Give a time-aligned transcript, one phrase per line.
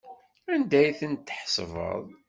[0.53, 2.03] Anda ay tent-tḥesbeḍ?